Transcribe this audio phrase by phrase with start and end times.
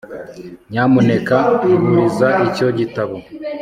[0.71, 1.37] nyamuneka
[1.77, 3.15] nguriza icyo gitabo